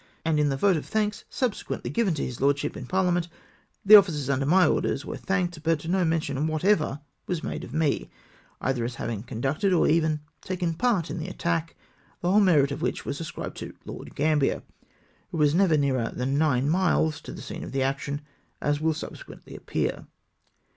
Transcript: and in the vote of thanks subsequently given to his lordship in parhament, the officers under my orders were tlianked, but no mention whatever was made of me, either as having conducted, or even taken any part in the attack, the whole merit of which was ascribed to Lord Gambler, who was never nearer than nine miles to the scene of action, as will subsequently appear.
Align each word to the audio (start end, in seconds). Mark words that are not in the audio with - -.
and 0.25 0.39
in 0.39 0.49
the 0.49 0.57
vote 0.57 0.77
of 0.77 0.85
thanks 0.87 1.25
subsequently 1.29 1.91
given 1.91 2.15
to 2.15 2.25
his 2.25 2.41
lordship 2.41 2.75
in 2.75 2.87
parhament, 2.87 3.27
the 3.85 3.95
officers 3.95 4.31
under 4.31 4.47
my 4.47 4.65
orders 4.65 5.05
were 5.05 5.15
tlianked, 5.15 5.61
but 5.61 5.87
no 5.87 6.03
mention 6.03 6.47
whatever 6.47 7.01
was 7.27 7.43
made 7.43 7.63
of 7.63 7.71
me, 7.71 8.09
either 8.61 8.83
as 8.83 8.95
having 8.95 9.21
conducted, 9.21 9.71
or 9.71 9.87
even 9.87 10.19
taken 10.43 10.69
any 10.69 10.77
part 10.77 11.11
in 11.11 11.19
the 11.19 11.27
attack, 11.27 11.75
the 12.21 12.31
whole 12.31 12.39
merit 12.39 12.71
of 12.71 12.81
which 12.81 13.05
was 13.05 13.21
ascribed 13.21 13.57
to 13.57 13.75
Lord 13.85 14.15
Gambler, 14.15 14.63
who 15.29 15.37
was 15.37 15.53
never 15.53 15.77
nearer 15.77 16.11
than 16.11 16.35
nine 16.35 16.67
miles 16.67 17.21
to 17.21 17.31
the 17.31 17.43
scene 17.43 17.63
of 17.63 17.75
action, 17.75 18.21
as 18.59 18.81
will 18.81 18.95
subsequently 18.95 19.55
appear. 19.55 20.07